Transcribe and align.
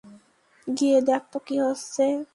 গিয়ে 0.67 0.99
দেখ 1.01 1.21
তো 1.31 1.37
কী 1.47 1.55
হচ্ছে। 1.59 2.05